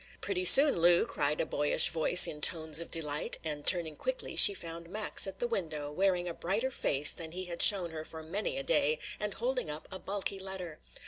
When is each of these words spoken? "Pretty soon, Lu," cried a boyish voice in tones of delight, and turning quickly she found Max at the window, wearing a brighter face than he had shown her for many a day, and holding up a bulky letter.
"Pretty 0.19 0.45
soon, 0.45 0.81
Lu," 0.81 1.05
cried 1.05 1.39
a 1.39 1.45
boyish 1.45 1.89
voice 1.91 2.25
in 2.25 2.41
tones 2.41 2.79
of 2.79 2.89
delight, 2.89 3.37
and 3.43 3.67
turning 3.67 3.93
quickly 3.93 4.35
she 4.35 4.55
found 4.55 4.89
Max 4.89 5.27
at 5.27 5.37
the 5.37 5.45
window, 5.45 5.91
wearing 5.91 6.27
a 6.27 6.33
brighter 6.33 6.71
face 6.71 7.11
than 7.13 7.33
he 7.33 7.45
had 7.45 7.61
shown 7.61 7.91
her 7.91 8.03
for 8.03 8.23
many 8.23 8.57
a 8.57 8.63
day, 8.63 8.97
and 9.19 9.35
holding 9.35 9.69
up 9.69 9.87
a 9.91 9.99
bulky 9.99 10.39
letter. 10.39 10.79